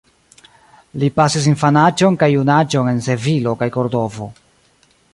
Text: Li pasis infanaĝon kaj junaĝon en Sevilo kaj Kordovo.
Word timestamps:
Li 1.03 1.09
pasis 1.19 1.45
infanaĝon 1.51 2.19
kaj 2.23 2.31
junaĝon 2.33 2.91
en 2.95 3.05
Sevilo 3.09 3.57
kaj 3.63 3.69
Kordovo. 3.77 4.33